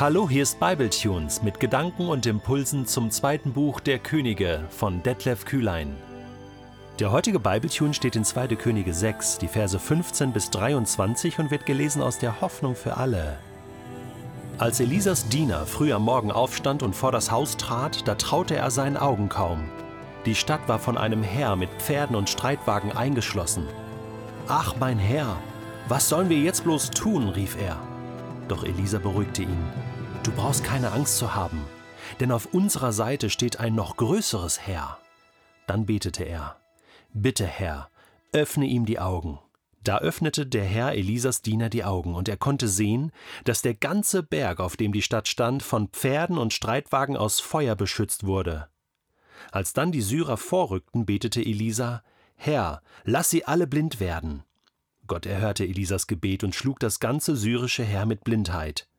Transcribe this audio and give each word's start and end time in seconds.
Hallo, 0.00 0.30
hier 0.30 0.44
ist 0.44 0.58
Bibletunes 0.58 1.42
mit 1.42 1.60
Gedanken 1.60 2.08
und 2.08 2.24
Impulsen 2.24 2.86
zum 2.86 3.10
zweiten 3.10 3.52
Buch 3.52 3.80
der 3.80 3.98
Könige 3.98 4.64
von 4.70 5.02
Detlef 5.02 5.44
Kühlein. 5.44 5.94
Der 6.98 7.12
heutige 7.12 7.38
Bibletune 7.38 7.92
steht 7.92 8.16
in 8.16 8.24
2. 8.24 8.46
Könige 8.56 8.94
6, 8.94 9.36
die 9.36 9.46
Verse 9.46 9.78
15 9.78 10.32
bis 10.32 10.48
23 10.48 11.38
und 11.38 11.50
wird 11.50 11.66
gelesen 11.66 12.00
aus 12.00 12.16
der 12.16 12.40
Hoffnung 12.40 12.76
für 12.76 12.96
alle. 12.96 13.36
Als 14.56 14.80
Elisas 14.80 15.28
Diener 15.28 15.66
früh 15.66 15.92
am 15.92 16.06
Morgen 16.06 16.32
aufstand 16.32 16.82
und 16.82 16.96
vor 16.96 17.12
das 17.12 17.30
Haus 17.30 17.58
trat, 17.58 18.08
da 18.08 18.14
traute 18.14 18.56
er 18.56 18.70
seinen 18.70 18.96
Augen 18.96 19.28
kaum. 19.28 19.68
Die 20.24 20.34
Stadt 20.34 20.66
war 20.66 20.78
von 20.78 20.96
einem 20.96 21.22
Heer 21.22 21.56
mit 21.56 21.68
Pferden 21.76 22.16
und 22.16 22.30
Streitwagen 22.30 22.92
eingeschlossen. 22.92 23.66
Ach, 24.48 24.76
mein 24.80 24.98
Herr, 24.98 25.36
was 25.88 26.08
sollen 26.08 26.30
wir 26.30 26.38
jetzt 26.38 26.64
bloß 26.64 26.88
tun? 26.88 27.28
rief 27.28 27.60
er. 27.60 27.78
Doch 28.48 28.64
Elisa 28.64 28.98
beruhigte 28.98 29.42
ihn. 29.42 29.89
Du 30.22 30.32
brauchst 30.32 30.64
keine 30.64 30.92
Angst 30.92 31.16
zu 31.16 31.34
haben, 31.34 31.64
denn 32.20 32.30
auf 32.30 32.52
unserer 32.52 32.92
Seite 32.92 33.30
steht 33.30 33.58
ein 33.58 33.74
noch 33.74 33.96
größeres 33.96 34.66
Heer. 34.66 34.98
Dann 35.66 35.86
betete 35.86 36.24
er. 36.24 36.60
Bitte, 37.14 37.46
Herr, 37.46 37.88
öffne 38.32 38.66
ihm 38.66 38.84
die 38.84 38.98
Augen. 38.98 39.38
Da 39.82 39.98
öffnete 39.98 40.46
der 40.46 40.64
Herr 40.64 40.92
Elisas 40.92 41.40
Diener 41.40 41.70
die 41.70 41.84
Augen, 41.84 42.14
und 42.14 42.28
er 42.28 42.36
konnte 42.36 42.68
sehen, 42.68 43.12
dass 43.44 43.62
der 43.62 43.72
ganze 43.72 44.22
Berg, 44.22 44.60
auf 44.60 44.76
dem 44.76 44.92
die 44.92 45.00
Stadt 45.00 45.26
stand, 45.26 45.62
von 45.62 45.88
Pferden 45.88 46.36
und 46.36 46.52
Streitwagen 46.52 47.16
aus 47.16 47.40
Feuer 47.40 47.74
beschützt 47.74 48.26
wurde. 48.26 48.68
Als 49.52 49.72
dann 49.72 49.90
die 49.90 50.02
Syrer 50.02 50.36
vorrückten, 50.36 51.06
betete 51.06 51.40
Elisa 51.40 52.02
Herr, 52.36 52.82
lass 53.04 53.30
sie 53.30 53.46
alle 53.46 53.66
blind 53.66 54.00
werden. 54.00 54.42
Gott 55.06 55.24
erhörte 55.24 55.64
Elisas 55.64 56.06
Gebet 56.06 56.44
und 56.44 56.54
schlug 56.54 56.78
das 56.78 57.00
ganze 57.00 57.36
syrische 57.36 57.84
Heer 57.84 58.04
mit 58.04 58.22
Blindheit. 58.22 58.89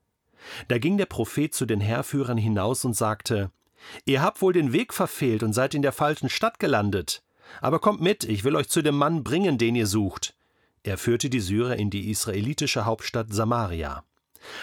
Da 0.67 0.77
ging 0.77 0.97
der 0.97 1.05
Prophet 1.05 1.53
zu 1.53 1.65
den 1.65 1.81
Heerführern 1.81 2.37
hinaus 2.37 2.85
und 2.85 2.95
sagte 2.95 3.51
Ihr 4.05 4.21
habt 4.21 4.41
wohl 4.41 4.53
den 4.53 4.73
Weg 4.73 4.93
verfehlt 4.93 5.43
und 5.43 5.53
seid 5.53 5.73
in 5.73 5.81
der 5.81 5.91
falschen 5.91 6.29
Stadt 6.29 6.59
gelandet. 6.59 7.23
Aber 7.61 7.79
kommt 7.79 8.01
mit, 8.01 8.23
ich 8.23 8.43
will 8.43 8.55
euch 8.55 8.69
zu 8.69 8.81
dem 8.81 8.95
Mann 8.95 9.23
bringen, 9.23 9.57
den 9.57 9.75
ihr 9.75 9.87
sucht. 9.87 10.35
Er 10.83 10.97
führte 10.97 11.29
die 11.29 11.39
Syrer 11.39 11.75
in 11.75 11.89
die 11.89 12.09
israelitische 12.09 12.85
Hauptstadt 12.85 13.33
Samaria. 13.33 14.03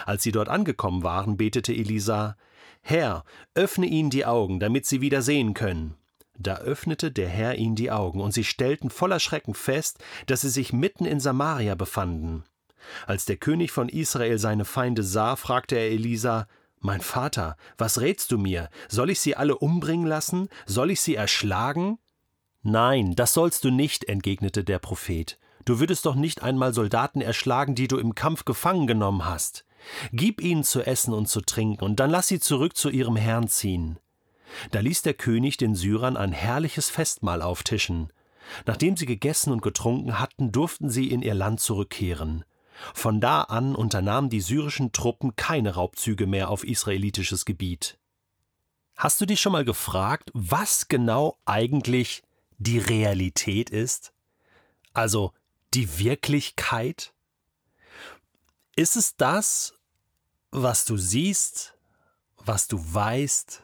Als 0.05 0.23
sie 0.23 0.31
dort 0.31 0.49
angekommen 0.49 1.03
waren, 1.03 1.37
betete 1.37 1.73
Elisa 1.73 2.35
Herr, 2.81 3.23
öffne 3.55 3.85
ihnen 3.85 4.09
die 4.09 4.25
Augen, 4.25 4.59
damit 4.59 4.85
sie 4.85 5.01
wieder 5.01 5.21
sehen 5.21 5.53
können. 5.53 5.95
Da 6.37 6.57
öffnete 6.57 7.11
der 7.11 7.27
Herr 7.27 7.55
ihnen 7.55 7.75
die 7.75 7.91
Augen, 7.91 8.21
und 8.21 8.33
sie 8.33 8.45
stellten 8.45 8.89
voller 8.89 9.19
Schrecken 9.19 9.53
fest, 9.53 9.99
dass 10.25 10.41
sie 10.41 10.49
sich 10.49 10.71
mitten 10.71 11.05
in 11.05 11.19
Samaria 11.19 11.75
befanden. 11.75 12.43
Als 13.07 13.25
der 13.25 13.37
König 13.37 13.71
von 13.71 13.89
Israel 13.89 14.37
seine 14.37 14.65
Feinde 14.65 15.03
sah, 15.03 15.35
fragte 15.35 15.75
er 15.75 15.89
Elisa 15.89 16.47
Mein 16.79 17.01
Vater, 17.01 17.55
was 17.77 18.01
rätst 18.01 18.31
du 18.31 18.37
mir? 18.37 18.69
Soll 18.87 19.09
ich 19.09 19.19
sie 19.19 19.35
alle 19.35 19.57
umbringen 19.57 20.07
lassen? 20.07 20.49
Soll 20.65 20.91
ich 20.91 21.01
sie 21.01 21.15
erschlagen? 21.15 21.99
Nein, 22.61 23.15
das 23.15 23.33
sollst 23.33 23.63
du 23.63 23.71
nicht, 23.71 24.05
entgegnete 24.05 24.63
der 24.63 24.79
Prophet. 24.79 25.39
Du 25.65 25.79
würdest 25.79 26.05
doch 26.05 26.15
nicht 26.15 26.41
einmal 26.41 26.73
Soldaten 26.73 27.21
erschlagen, 27.21 27.75
die 27.75 27.87
du 27.87 27.97
im 27.97 28.15
Kampf 28.15 28.45
gefangen 28.45 28.87
genommen 28.87 29.25
hast. 29.25 29.65
Gib 30.11 30.41
ihnen 30.41 30.63
zu 30.63 30.81
essen 30.81 31.13
und 31.13 31.27
zu 31.27 31.41
trinken, 31.41 31.83
und 31.83 31.99
dann 31.99 32.09
lass 32.09 32.27
sie 32.27 32.39
zurück 32.39 32.75
zu 32.75 32.89
ihrem 32.89 33.15
Herrn 33.15 33.47
ziehen. 33.47 33.99
Da 34.71 34.79
ließ 34.79 35.03
der 35.03 35.13
König 35.13 35.57
den 35.57 35.75
Syrern 35.75 36.17
ein 36.17 36.31
herrliches 36.31 36.89
Festmahl 36.89 37.41
auftischen. 37.41 38.11
Nachdem 38.65 38.97
sie 38.97 39.05
gegessen 39.05 39.53
und 39.53 39.61
getrunken 39.61 40.19
hatten, 40.19 40.51
durften 40.51 40.89
sie 40.89 41.11
in 41.11 41.21
ihr 41.21 41.35
Land 41.35 41.59
zurückkehren. 41.59 42.43
Von 42.93 43.21
da 43.21 43.41
an 43.43 43.75
unternahmen 43.75 44.29
die 44.29 44.41
syrischen 44.41 44.91
Truppen 44.91 45.35
keine 45.35 45.75
Raubzüge 45.75 46.27
mehr 46.27 46.49
auf 46.49 46.63
israelitisches 46.63 47.45
Gebiet. 47.45 47.97
Hast 48.95 49.21
du 49.21 49.25
dich 49.25 49.39
schon 49.39 49.53
mal 49.53 49.65
gefragt, 49.65 50.29
was 50.33 50.87
genau 50.87 51.37
eigentlich 51.45 52.23
die 52.57 52.79
Realität 52.79 53.69
ist? 53.69 54.13
Also 54.93 55.33
die 55.73 55.99
Wirklichkeit? 55.99 57.13
Ist 58.75 58.95
es 58.95 59.15
das, 59.15 59.73
was 60.51 60.85
du 60.85 60.97
siehst, 60.97 61.75
was 62.37 62.67
du 62.67 62.77
weißt, 62.93 63.63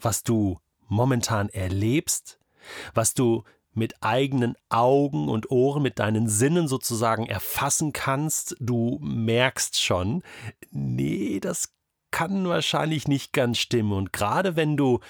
was 0.00 0.22
du 0.22 0.60
momentan 0.88 1.48
erlebst, 1.48 2.38
was 2.94 3.14
du 3.14 3.44
mit 3.76 4.02
eigenen 4.02 4.56
Augen 4.68 5.28
und 5.28 5.50
Ohren, 5.50 5.82
mit 5.82 5.98
deinen 5.98 6.28
Sinnen 6.28 6.68
sozusagen 6.68 7.26
erfassen 7.26 7.92
kannst, 7.92 8.56
du 8.60 8.98
merkst 9.00 9.82
schon, 9.82 10.22
nee, 10.70 11.40
das 11.40 11.72
kann 12.10 12.48
wahrscheinlich 12.48 13.08
nicht 13.08 13.32
ganz 13.32 13.58
stimmen. 13.58 13.92
Und 13.92 14.12
gerade 14.12 14.56
wenn 14.56 14.76
du 14.76 15.00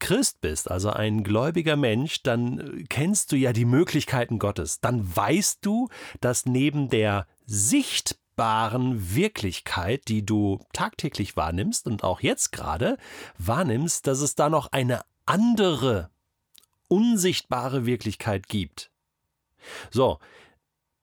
Christ 0.00 0.40
bist, 0.40 0.70
also 0.70 0.90
ein 0.90 1.22
gläubiger 1.22 1.76
Mensch, 1.76 2.22
dann 2.22 2.84
kennst 2.88 3.32
du 3.32 3.36
ja 3.36 3.52
die 3.52 3.64
Möglichkeiten 3.64 4.38
Gottes. 4.38 4.80
Dann 4.80 5.14
weißt 5.14 5.58
du, 5.62 5.88
dass 6.20 6.46
neben 6.46 6.88
der 6.88 7.26
sichtbaren 7.46 9.14
Wirklichkeit, 9.14 10.08
die 10.08 10.26
du 10.26 10.58
tagtäglich 10.72 11.36
wahrnimmst 11.36 11.86
und 11.86 12.02
auch 12.02 12.20
jetzt 12.20 12.50
gerade 12.50 12.96
wahrnimmst, 13.38 14.06
dass 14.06 14.20
es 14.20 14.34
da 14.34 14.48
noch 14.48 14.72
eine 14.72 15.02
andere 15.26 16.10
unsichtbare 16.90 17.86
Wirklichkeit 17.86 18.48
gibt. 18.48 18.90
So, 19.90 20.18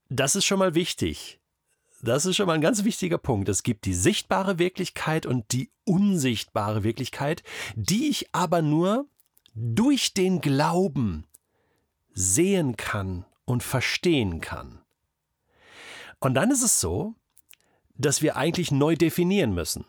das 0.09 0.35
ist 0.35 0.45
schon 0.45 0.59
mal 0.59 0.75
wichtig. 0.75 1.39
Das 2.01 2.25
ist 2.25 2.35
schon 2.35 2.45
mal 2.45 2.53
ein 2.53 2.61
ganz 2.61 2.83
wichtiger 2.83 3.17
Punkt. 3.17 3.49
Es 3.49 3.63
gibt 3.63 3.85
die 3.85 3.93
sichtbare 3.93 4.59
Wirklichkeit 4.59 5.25
und 5.25 5.51
die 5.51 5.71
unsichtbare 5.85 6.83
Wirklichkeit, 6.83 7.43
die 7.75 8.07
ich 8.09 8.33
aber 8.33 8.61
nur 8.61 9.07
durch 9.55 10.13
den 10.13 10.39
Glauben 10.41 11.25
sehen 12.13 12.77
kann 12.77 13.25
und 13.45 13.63
verstehen 13.63 14.41
kann. 14.41 14.81
Und 16.19 16.35
dann 16.35 16.51
ist 16.51 16.63
es 16.63 16.79
so, 16.79 17.15
dass 17.95 18.21
wir 18.21 18.35
eigentlich 18.35 18.71
neu 18.71 18.95
definieren 18.95 19.53
müssen. 19.53 19.85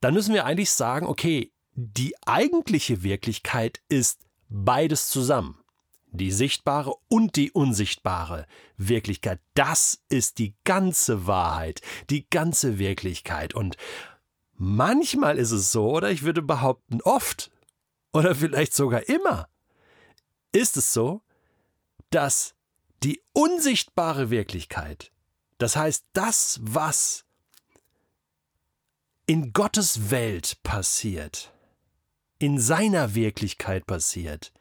Dann 0.00 0.14
müssen 0.14 0.34
wir 0.34 0.44
eigentlich 0.44 0.70
sagen, 0.70 1.06
okay, 1.06 1.52
die 1.74 2.14
eigentliche 2.26 3.02
Wirklichkeit 3.02 3.80
ist 3.88 4.20
Beides 4.56 5.08
zusammen. 5.08 5.58
Die 6.12 6.30
sichtbare 6.30 6.94
und 7.08 7.34
die 7.34 7.50
unsichtbare 7.50 8.46
Wirklichkeit. 8.76 9.40
Das 9.54 10.04
ist 10.08 10.38
die 10.38 10.54
ganze 10.62 11.26
Wahrheit, 11.26 11.80
die 12.08 12.30
ganze 12.30 12.78
Wirklichkeit. 12.78 13.52
Und 13.52 13.76
manchmal 14.54 15.38
ist 15.38 15.50
es 15.50 15.72
so, 15.72 15.90
oder 15.90 16.12
ich 16.12 16.22
würde 16.22 16.40
behaupten, 16.40 17.00
oft, 17.02 17.50
oder 18.12 18.36
vielleicht 18.36 18.74
sogar 18.74 19.08
immer, 19.08 19.48
ist 20.52 20.76
es 20.76 20.92
so, 20.92 21.22
dass 22.10 22.54
die 23.02 23.20
unsichtbare 23.32 24.30
Wirklichkeit, 24.30 25.10
das 25.58 25.74
heißt 25.74 26.04
das, 26.12 26.60
was 26.62 27.24
in 29.26 29.52
Gottes 29.52 30.12
Welt 30.12 30.62
passiert, 30.62 31.53
in 32.44 32.58
seiner 32.58 33.14
Wirklichkeit 33.14 33.86
passiert, 33.86 34.52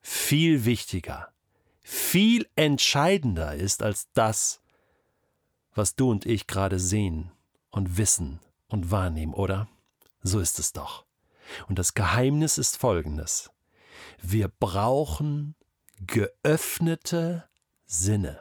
viel 0.00 0.64
wichtiger, 0.64 1.28
viel 1.82 2.48
entscheidender 2.56 3.54
ist 3.54 3.82
als 3.82 4.08
das, 4.14 4.62
was 5.74 5.96
du 5.96 6.10
und 6.10 6.24
ich 6.24 6.46
gerade 6.46 6.78
sehen 6.78 7.30
und 7.70 7.98
wissen 7.98 8.40
und 8.68 8.90
wahrnehmen, 8.90 9.34
oder? 9.34 9.68
So 10.22 10.40
ist 10.40 10.58
es 10.58 10.72
doch. 10.72 11.04
Und 11.68 11.78
das 11.78 11.92
Geheimnis 11.92 12.56
ist 12.56 12.78
folgendes. 12.78 13.50
Wir 14.22 14.48
brauchen 14.48 15.56
geöffnete 16.00 17.50
Sinne, 17.84 18.40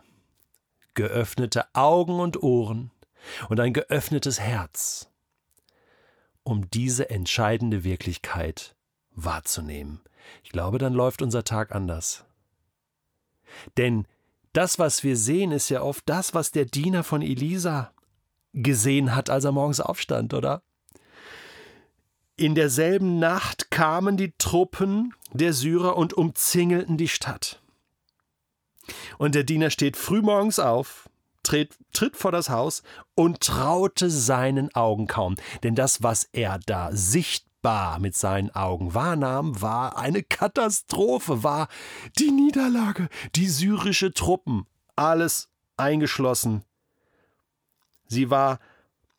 geöffnete 0.94 1.66
Augen 1.76 2.22
und 2.22 2.42
Ohren 2.44 2.92
und 3.50 3.60
ein 3.60 3.74
geöffnetes 3.74 4.40
Herz 4.40 5.12
um 6.48 6.70
diese 6.72 7.10
entscheidende 7.10 7.84
Wirklichkeit 7.84 8.74
wahrzunehmen. 9.12 10.00
Ich 10.44 10.52
glaube, 10.52 10.78
dann 10.78 10.94
läuft 10.94 11.22
unser 11.22 11.44
Tag 11.44 11.76
anders. 11.76 12.24
Denn 13.76 14.08
das, 14.54 14.80
was 14.80 15.04
wir 15.04 15.18
sehen, 15.18 15.52
ist 15.52 15.68
ja 15.68 15.82
oft 15.82 16.08
das, 16.08 16.34
was 16.34 16.52
der 16.52 16.64
Diener 16.64 17.04
von 17.04 17.22
Elisa 17.22 17.92
gesehen 18.54 19.14
hat, 19.14 19.30
als 19.30 19.44
er 19.44 19.52
morgens 19.52 19.82
aufstand, 19.82 20.34
oder? 20.34 20.62
In 22.38 22.56
derselben 22.56 23.20
Nacht 23.20 23.70
kamen 23.70 24.16
die 24.16 24.32
Truppen 24.38 25.14
der 25.34 25.52
Syrer 25.52 25.98
und 25.98 26.14
umzingelten 26.14 26.96
die 26.96 27.10
Stadt. 27.10 27.62
Und 29.18 29.36
der 29.36 29.44
Diener 29.44 29.70
steht 29.70 29.98
frühmorgens 29.98 30.60
auf, 30.60 31.10
tritt, 31.48 31.78
tritt 31.94 32.18
vor 32.18 32.32
das 32.32 32.50
Haus 32.50 32.84
und 33.16 33.40
traute 33.42 34.10
seinen 34.10 34.74
Augen 34.76 35.08
kaum, 35.08 35.36
denn 35.64 35.76
das, 35.76 36.04
was 36.04 36.26
er 36.34 36.60
da 36.66 36.90
sichtbar 36.92 38.00
mit 38.00 38.16
seinen 38.16 38.52
Augen 38.52 38.94
wahrnahm, 38.94 39.62
war 39.62 39.98
eine 39.98 40.24
Katastrophe, 40.24 41.44
war 41.44 41.68
die 42.20 42.32
Niederlage, 42.32 43.10
die 43.36 43.48
syrische 43.48 44.14
Truppen, 44.14 44.68
alles 44.96 45.50
eingeschlossen. 45.78 46.64
Sie 48.08 48.30
war, 48.30 48.60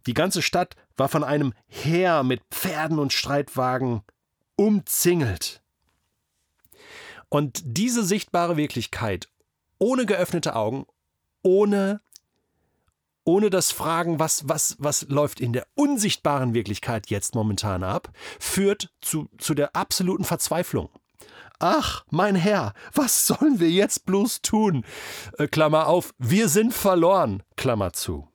die 0.07 0.15
ganze 0.15 0.43
Stadt 0.43 0.77
war 0.97 1.09
von 1.09 1.25
einem 1.25 1.55
Heer 1.67 2.23
mit 2.23 2.43
Pferden 2.51 2.99
und 2.99 3.13
Streitwagen 3.13 4.03
umzingelt. 4.57 5.63
Und 7.29 7.61
diese 7.65 8.05
sichtbare 8.05 8.57
Wirklichkeit, 8.57 9.29
ohne 9.79 10.07
geöffnete 10.07 10.57
Augen, 10.57 10.87
ohne, 11.43 12.01
ohne 13.29 13.51
das 13.51 13.73
Fragen, 13.73 14.19
was, 14.19 14.49
was, 14.49 14.77
was 14.79 15.07
läuft 15.11 15.39
in 15.39 15.53
der 15.53 15.67
unsichtbaren 15.75 16.55
Wirklichkeit 16.55 17.11
jetzt 17.11 17.35
momentan 17.35 17.83
ab, 17.83 18.11
führt 18.41 18.91
zu, 19.03 19.29
zu 19.37 19.53
der 19.53 19.77
absoluten 19.77 20.25
Verzweiflung. 20.25 20.89
Ach, 21.59 22.07
mein 22.09 22.37
Herr, 22.37 22.73
was 22.95 23.27
sollen 23.27 23.61
wir 23.61 23.69
jetzt 23.69 24.07
bloß 24.07 24.41
tun? 24.41 24.83
Äh, 25.37 25.47
Klammer 25.47 25.89
auf, 25.89 26.15
wir 26.17 26.49
sind 26.49 26.73
verloren, 26.73 27.43
Klammer 27.57 27.93
zu. 27.93 28.27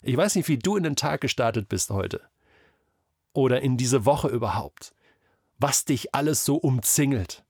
Ich 0.00 0.16
weiß 0.16 0.34
nicht, 0.34 0.48
wie 0.48 0.58
du 0.58 0.76
in 0.76 0.82
den 0.82 0.96
Tag 0.96 1.20
gestartet 1.20 1.68
bist 1.68 1.90
heute. 1.90 2.20
Oder 3.32 3.62
in 3.62 3.76
diese 3.76 4.06
Woche 4.06 4.26
überhaupt. 4.26 4.92
Was 5.56 5.84
dich 5.84 6.16
alles 6.16 6.44
so 6.44 6.56
umzingelt. 6.56 7.44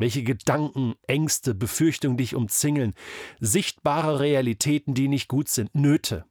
Welche 0.00 0.22
Gedanken, 0.22 0.94
Ängste, 1.06 1.54
Befürchtungen 1.54 2.16
dich 2.16 2.34
umzingeln. 2.34 2.94
Sichtbare 3.38 4.18
Realitäten, 4.18 4.94
die 4.94 5.08
nicht 5.08 5.28
gut 5.28 5.48
sind. 5.50 5.74
Nöte. 5.74 6.24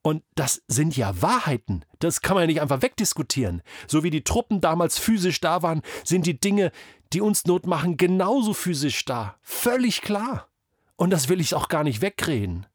Und 0.00 0.24
das 0.34 0.62
sind 0.66 0.96
ja 0.96 1.20
Wahrheiten. 1.20 1.84
Das 1.98 2.22
kann 2.22 2.36
man 2.36 2.44
ja 2.44 2.46
nicht 2.46 2.62
einfach 2.62 2.80
wegdiskutieren. 2.80 3.60
So 3.86 4.02
wie 4.02 4.08
die 4.08 4.24
Truppen 4.24 4.62
damals 4.62 4.98
physisch 4.98 5.42
da 5.42 5.62
waren, 5.62 5.82
sind 6.04 6.24
die 6.24 6.40
Dinge, 6.40 6.72
die 7.12 7.20
uns 7.20 7.44
Not 7.44 7.66
machen, 7.66 7.98
genauso 7.98 8.54
physisch 8.54 9.04
da. 9.04 9.36
Völlig 9.42 10.00
klar. 10.00 10.48
Und 10.96 11.10
das 11.10 11.28
will 11.28 11.42
ich 11.42 11.54
auch 11.54 11.68
gar 11.68 11.84
nicht 11.84 12.00
wegreden. 12.00 12.66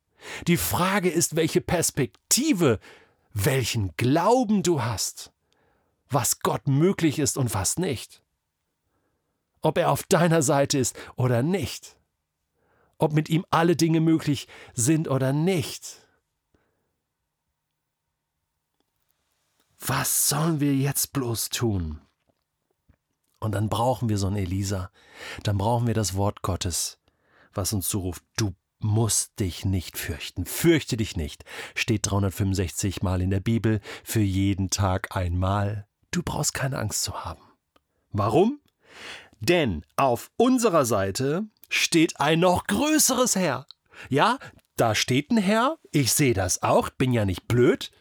Die 0.45 0.57
Frage 0.57 1.09
ist, 1.09 1.35
welche 1.35 1.61
Perspektive, 1.61 2.79
welchen 3.33 3.91
Glauben 3.97 4.61
du 4.61 4.83
hast, 4.83 5.33
was 6.09 6.41
Gott 6.41 6.67
möglich 6.67 7.17
ist 7.17 7.39
und 7.39 7.55
was 7.55 7.79
nicht. 7.79 8.21
Ob 9.61 9.77
er 9.77 9.91
auf 9.91 10.03
deiner 10.03 10.41
Seite 10.41 10.77
ist 10.77 10.97
oder 11.15 11.43
nicht. 11.43 11.97
Ob 12.97 13.13
mit 13.13 13.29
ihm 13.29 13.45
alle 13.49 13.75
Dinge 13.75 13.99
möglich 13.99 14.47
sind 14.73 15.07
oder 15.07 15.33
nicht. 15.33 16.07
was 19.79 20.29
sollen 20.29 20.59
wir 20.59 20.75
jetzt 20.75 21.13
bloß 21.13 21.49
tun? 21.49 22.01
Und 23.39 23.53
dann 23.53 23.69
brauchen 23.69 24.09
wir 24.09 24.17
so 24.17 24.27
einen 24.27 24.37
Elisa, 24.37 24.91
dann 25.43 25.57
brauchen 25.57 25.87
wir 25.87 25.93
das 25.93 26.15
Wort 26.15 26.41
Gottes, 26.41 26.99
was 27.53 27.73
uns 27.73 27.87
zuruft, 27.87 28.23
du 28.35 28.55
musst 28.79 29.39
dich 29.39 29.65
nicht 29.65 29.97
fürchten, 29.97 30.45
fürchte 30.45 30.97
dich 30.97 31.15
nicht, 31.15 31.45
steht 31.75 32.09
365 32.09 33.01
Mal 33.01 33.21
in 33.21 33.29
der 33.29 33.39
Bibel, 33.39 33.79
für 34.03 34.21
jeden 34.21 34.69
Tag 34.69 35.15
einmal. 35.15 35.87
Du 36.11 36.23
brauchst 36.23 36.53
keine 36.53 36.79
Angst 36.79 37.03
zu 37.03 37.25
haben. 37.25 37.41
Warum? 38.11 38.59
Denn 39.39 39.85
auf 39.95 40.31
unserer 40.37 40.85
Seite 40.85 41.45
steht 41.69 42.19
ein 42.19 42.39
noch 42.39 42.65
größeres 42.65 43.35
Herr. 43.35 43.67
Ja, 44.09 44.37
da 44.75 44.95
steht 44.95 45.31
ein 45.31 45.37
Herr, 45.37 45.77
ich 45.91 46.13
sehe 46.13 46.33
das 46.33 46.63
auch, 46.63 46.89
bin 46.89 47.11
ja 47.11 47.25
nicht 47.25 47.47
blöd, 47.47 47.91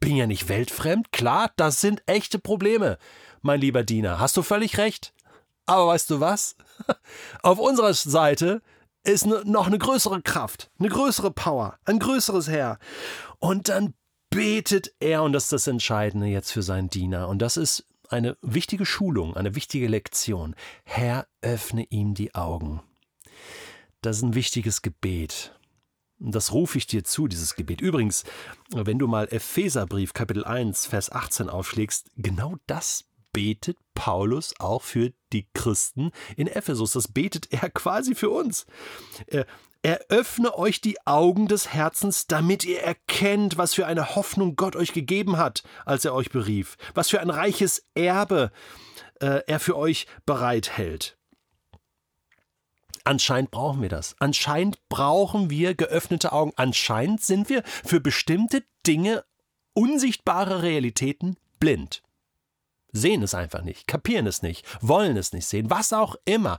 bin 0.00 0.16
ja 0.16 0.26
nicht 0.26 0.48
weltfremd, 0.48 1.10
klar, 1.10 1.50
das 1.56 1.80
sind 1.80 2.02
echte 2.06 2.38
Probleme, 2.38 2.98
mein 3.40 3.60
lieber 3.60 3.82
Diener, 3.82 4.20
hast 4.20 4.36
du 4.36 4.42
völlig 4.42 4.78
recht. 4.78 5.14
Aber 5.66 5.88
weißt 5.88 6.10
du 6.10 6.20
was? 6.20 6.56
Auf 7.42 7.58
unserer 7.58 7.92
Seite 7.92 8.62
ist 9.04 9.26
noch 9.26 9.66
eine 9.66 9.78
größere 9.78 10.22
Kraft, 10.22 10.70
eine 10.78 10.88
größere 10.88 11.30
Power, 11.30 11.78
ein 11.84 11.98
größeres 11.98 12.48
Herr. 12.48 12.78
Und 13.38 13.68
dann 13.68 13.94
betet 14.30 14.92
er, 15.00 15.22
und 15.22 15.32
das 15.32 15.44
ist 15.44 15.52
das 15.52 15.66
Entscheidende 15.66 16.26
jetzt 16.26 16.52
für 16.52 16.62
seinen 16.62 16.90
Diener, 16.90 17.28
und 17.28 17.40
das 17.40 17.56
ist 17.56 17.87
eine 18.08 18.36
wichtige 18.42 18.86
Schulung, 18.86 19.36
eine 19.36 19.54
wichtige 19.54 19.88
Lektion. 19.88 20.54
Herr, 20.84 21.26
öffne 21.42 21.84
ihm 21.90 22.14
die 22.14 22.34
Augen. 22.34 22.82
Das 24.02 24.18
ist 24.18 24.22
ein 24.22 24.34
wichtiges 24.34 24.82
Gebet. 24.82 25.54
Das 26.20 26.52
rufe 26.52 26.78
ich 26.78 26.86
dir 26.86 27.04
zu, 27.04 27.28
dieses 27.28 27.54
Gebet. 27.54 27.80
Übrigens, 27.80 28.24
wenn 28.72 28.98
du 28.98 29.06
mal 29.06 29.28
Epheserbrief 29.30 30.12
Kapitel 30.14 30.44
1, 30.44 30.86
Vers 30.86 31.12
18 31.12 31.48
aufschlägst, 31.48 32.10
genau 32.16 32.56
das 32.66 33.07
betet 33.32 33.76
Paulus 33.94 34.54
auch 34.58 34.82
für 34.82 35.12
die 35.32 35.46
Christen 35.54 36.12
in 36.36 36.46
Ephesus. 36.46 36.92
Das 36.92 37.08
betet 37.08 37.52
er 37.52 37.70
quasi 37.74 38.14
für 38.14 38.30
uns. 38.30 38.66
Er, 39.26 39.46
Eröffne 39.82 40.58
euch 40.58 40.80
die 40.80 40.98
Augen 41.06 41.46
des 41.46 41.72
Herzens, 41.72 42.26
damit 42.26 42.64
ihr 42.64 42.82
erkennt, 42.82 43.58
was 43.58 43.74
für 43.74 43.86
eine 43.86 44.16
Hoffnung 44.16 44.56
Gott 44.56 44.74
euch 44.74 44.92
gegeben 44.92 45.36
hat, 45.36 45.62
als 45.86 46.04
er 46.04 46.14
euch 46.14 46.30
berief, 46.30 46.76
was 46.94 47.10
für 47.10 47.20
ein 47.20 47.30
reiches 47.30 47.84
Erbe 47.94 48.50
äh, 49.20 49.42
er 49.46 49.60
für 49.60 49.76
euch 49.76 50.06
bereithält. 50.26 51.16
Anscheinend 53.04 53.52
brauchen 53.52 53.80
wir 53.80 53.88
das. 53.88 54.16
Anscheinend 54.18 54.80
brauchen 54.88 55.48
wir 55.48 55.74
geöffnete 55.74 56.32
Augen. 56.32 56.52
Anscheinend 56.56 57.22
sind 57.22 57.48
wir 57.48 57.62
für 57.64 58.00
bestimmte 58.00 58.64
Dinge, 58.86 59.24
unsichtbare 59.74 60.62
Realitäten 60.62 61.36
blind. 61.60 62.02
Sehen 62.92 63.22
es 63.22 63.34
einfach 63.34 63.62
nicht, 63.62 63.86
kapieren 63.86 64.26
es 64.26 64.42
nicht, 64.42 64.64
wollen 64.80 65.16
es 65.16 65.32
nicht 65.32 65.46
sehen, 65.46 65.70
was 65.70 65.92
auch 65.92 66.16
immer. 66.24 66.58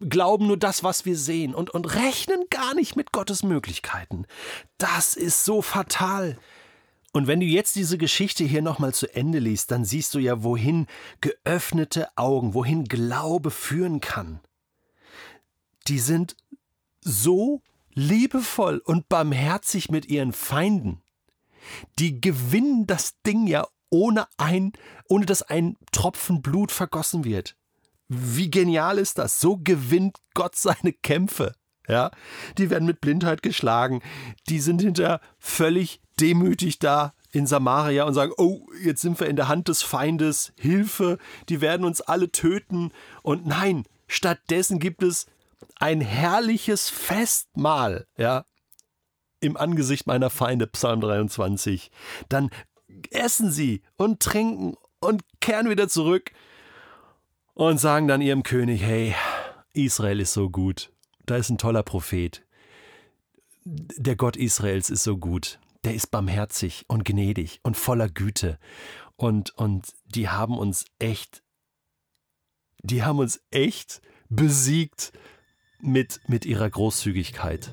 Glauben 0.00 0.46
nur 0.46 0.58
das, 0.58 0.84
was 0.84 1.06
wir 1.06 1.16
sehen 1.16 1.54
und, 1.54 1.70
und 1.70 1.94
rechnen 1.94 2.44
gar 2.50 2.74
nicht 2.74 2.94
mit 2.94 3.10
Gottes 3.12 3.42
Möglichkeiten. 3.42 4.26
Das 4.76 5.14
ist 5.14 5.44
so 5.44 5.62
fatal. 5.62 6.38
Und 7.12 7.26
wenn 7.26 7.40
du 7.40 7.46
jetzt 7.46 7.76
diese 7.76 7.96
Geschichte 7.96 8.44
hier 8.44 8.60
nochmal 8.60 8.92
zu 8.92 9.14
Ende 9.14 9.38
liest, 9.38 9.70
dann 9.70 9.84
siehst 9.84 10.14
du 10.14 10.18
ja, 10.18 10.42
wohin 10.42 10.86
geöffnete 11.20 12.08
Augen, 12.16 12.54
wohin 12.54 12.84
Glaube 12.84 13.50
führen 13.50 14.00
kann 14.00 14.40
die 15.88 15.98
sind 15.98 16.36
so 17.00 17.62
liebevoll 17.92 18.78
und 18.78 19.08
barmherzig 19.08 19.90
mit 19.90 20.06
ihren 20.06 20.32
Feinden. 20.32 21.02
Die 21.98 22.20
gewinnen 22.20 22.86
das 22.86 23.20
Ding 23.22 23.46
ja 23.46 23.66
ohne 23.94 24.26
ein, 24.38 24.72
ohne 25.08 25.24
dass 25.24 25.42
ein 25.42 25.76
Tropfen 25.92 26.42
Blut 26.42 26.72
vergossen 26.72 27.24
wird. 27.24 27.54
Wie 28.08 28.50
genial 28.50 28.98
ist 28.98 29.18
das? 29.18 29.40
So 29.40 29.56
gewinnt 29.56 30.18
Gott 30.34 30.56
seine 30.56 30.92
Kämpfe. 30.92 31.54
Ja, 31.86 32.10
die 32.58 32.70
werden 32.70 32.86
mit 32.86 33.00
Blindheit 33.00 33.42
geschlagen. 33.42 34.02
Die 34.48 34.58
sind 34.58 34.82
hinter 34.82 35.20
völlig 35.38 36.00
demütig 36.18 36.80
da 36.80 37.14
in 37.30 37.46
Samaria 37.46 38.04
und 38.04 38.14
sagen, 38.14 38.32
oh, 38.36 38.66
jetzt 38.82 39.00
sind 39.00 39.20
wir 39.20 39.28
in 39.28 39.36
der 39.36 39.48
Hand 39.48 39.68
des 39.68 39.82
Feindes, 39.82 40.52
Hilfe, 40.58 41.18
die 41.48 41.60
werden 41.60 41.84
uns 41.84 42.00
alle 42.00 42.32
töten. 42.32 42.90
Und 43.22 43.46
nein, 43.46 43.84
stattdessen 44.08 44.80
gibt 44.80 45.02
es 45.04 45.26
ein 45.78 46.00
herrliches 46.00 46.88
Festmahl, 46.88 48.06
ja, 48.16 48.44
im 49.40 49.56
Angesicht 49.56 50.06
meiner 50.06 50.30
Feinde, 50.30 50.66
Psalm 50.66 51.00
23. 51.00 51.90
Dann 52.28 52.50
essen 53.12 53.50
sie 53.50 53.82
und 53.96 54.20
trinken 54.20 54.74
und 55.00 55.22
kehren 55.40 55.68
wieder 55.68 55.88
zurück 55.88 56.32
und 57.54 57.78
sagen 57.78 58.08
dann 58.08 58.20
ihrem 58.20 58.42
König, 58.42 58.82
hey, 58.82 59.14
Israel 59.72 60.20
ist 60.20 60.32
so 60.32 60.50
gut, 60.50 60.92
da 61.26 61.36
ist 61.36 61.50
ein 61.50 61.58
toller 61.58 61.82
Prophet. 61.82 62.44
Der 63.64 64.16
Gott 64.16 64.36
Israels 64.36 64.90
ist 64.90 65.04
so 65.04 65.16
gut, 65.16 65.58
der 65.84 65.94
ist 65.94 66.10
barmherzig 66.10 66.84
und 66.88 67.04
gnädig 67.04 67.60
und 67.62 67.76
voller 67.76 68.08
Güte. 68.08 68.58
Und, 69.16 69.56
und 69.56 69.86
die 70.06 70.28
haben 70.28 70.58
uns 70.58 70.84
echt, 70.98 71.42
die 72.82 73.02
haben 73.04 73.18
uns 73.18 73.40
echt 73.50 74.02
besiegt 74.28 75.12
mit, 75.80 76.20
mit 76.26 76.44
ihrer 76.44 76.68
Großzügigkeit. 76.68 77.70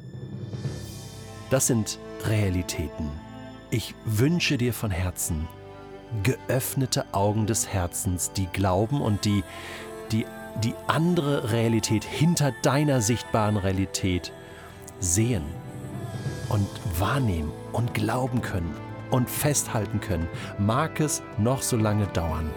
Das 1.50 1.68
sind 1.68 2.00
Realitäten. 2.24 3.31
Ich 3.74 3.96
wünsche 4.04 4.58
dir 4.58 4.74
von 4.74 4.92
Herzen 4.92 5.48
geöffnete 6.24 7.06
Augen 7.14 7.48
des 7.48 7.70
Herzens, 7.70 8.34
die 8.34 8.48
glauben 8.48 9.02
und 9.02 9.24
die, 9.24 9.46
die, 10.12 10.26
die 10.62 10.74
andere 10.88 11.54
Realität 11.54 12.04
hinter 12.04 12.52
deiner 12.64 13.00
sichtbaren 13.00 13.56
Realität 13.56 14.34
sehen 15.00 15.46
und 16.50 16.68
wahrnehmen 17.00 17.54
und 17.72 17.94
glauben 17.94 18.42
können 18.42 18.76
und 19.10 19.30
festhalten 19.30 20.02
können, 20.02 20.28
mag 20.58 21.00
es 21.00 21.24
noch 21.38 21.62
so 21.62 21.78
lange 21.78 22.08
dauern. 22.08 22.50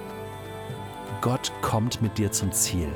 Gott 1.21 1.53
kommt 1.63 2.03
mit 2.03 2.19
dir 2.19 2.33
zum 2.33 2.51
Ziel. 2.51 2.89